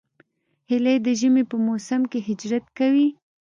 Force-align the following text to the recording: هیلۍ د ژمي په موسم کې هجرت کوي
هیلۍ 0.69 0.97
د 1.05 1.07
ژمي 1.19 1.43
په 1.51 1.55
موسم 1.65 2.01
کې 2.11 2.19
هجرت 2.27 2.65
کوي 2.77 3.07